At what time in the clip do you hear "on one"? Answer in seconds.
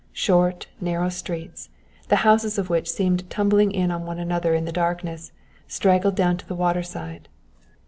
3.91-4.17